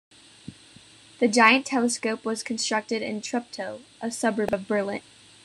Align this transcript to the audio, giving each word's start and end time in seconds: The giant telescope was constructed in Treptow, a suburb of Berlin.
The 1.19 1.27
giant 1.27 1.67
telescope 1.67 2.25
was 2.25 2.41
constructed 2.41 3.03
in 3.03 3.21
Treptow, 3.21 3.81
a 4.01 4.09
suburb 4.09 4.51
of 4.51 4.67
Berlin. 4.67 5.01